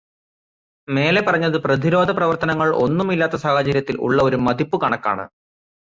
[0.87, 5.25] മേലെ പറഞ്ഞത് പ്രതിരോധപ്രവർത്തനങ്ങൾ ഒന്നും ഇല്ലാത്ത സാഹചര്യത്തിൽ ഉള്ള ഒരു മതിപ്പുകണക്കാണ്.